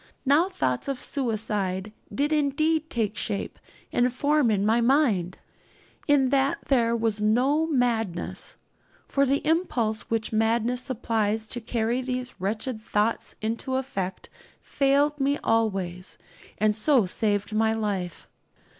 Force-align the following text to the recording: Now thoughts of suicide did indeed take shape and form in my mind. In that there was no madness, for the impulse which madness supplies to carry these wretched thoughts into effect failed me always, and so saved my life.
Now 0.25 0.49
thoughts 0.49 0.87
of 0.87 0.99
suicide 0.99 1.91
did 2.11 2.33
indeed 2.33 2.89
take 2.89 3.15
shape 3.15 3.59
and 3.93 4.11
form 4.11 4.49
in 4.49 4.65
my 4.65 4.81
mind. 4.81 5.37
In 6.07 6.29
that 6.29 6.57
there 6.69 6.95
was 6.97 7.21
no 7.21 7.67
madness, 7.67 8.57
for 9.07 9.27
the 9.27 9.45
impulse 9.47 10.09
which 10.09 10.33
madness 10.33 10.81
supplies 10.81 11.45
to 11.49 11.61
carry 11.61 12.01
these 12.01 12.41
wretched 12.41 12.81
thoughts 12.81 13.35
into 13.43 13.75
effect 13.75 14.31
failed 14.59 15.19
me 15.19 15.37
always, 15.43 16.17
and 16.57 16.75
so 16.75 17.05
saved 17.05 17.53
my 17.53 17.71
life. 17.71 18.27